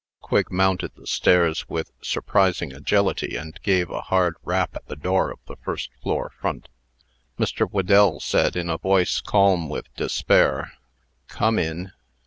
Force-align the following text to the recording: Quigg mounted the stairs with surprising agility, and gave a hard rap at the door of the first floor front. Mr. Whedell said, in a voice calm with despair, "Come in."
Quigg 0.19 0.49
mounted 0.49 0.95
the 0.95 1.05
stairs 1.05 1.69
with 1.69 1.91
surprising 2.01 2.73
agility, 2.73 3.35
and 3.35 3.61
gave 3.61 3.91
a 3.91 4.01
hard 4.01 4.33
rap 4.43 4.75
at 4.75 4.87
the 4.87 4.95
door 4.95 5.29
of 5.29 5.37
the 5.45 5.57
first 5.57 5.91
floor 6.01 6.31
front. 6.41 6.69
Mr. 7.37 7.69
Whedell 7.69 8.19
said, 8.19 8.55
in 8.55 8.67
a 8.67 8.79
voice 8.79 9.21
calm 9.21 9.69
with 9.69 9.93
despair, 9.95 10.73
"Come 11.27 11.59
in." 11.59 11.91